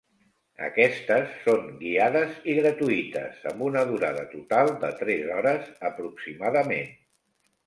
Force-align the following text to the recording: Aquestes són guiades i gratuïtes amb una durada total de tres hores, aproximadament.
Aquestes 0.67 1.35
són 1.41 1.67
guiades 1.81 2.31
i 2.53 2.55
gratuïtes 2.59 3.45
amb 3.51 3.61
una 3.67 3.85
durada 3.91 4.25
total 4.33 4.73
de 4.87 4.91
tres 5.03 5.31
hores, 5.37 5.69
aproximadament. 5.93 6.91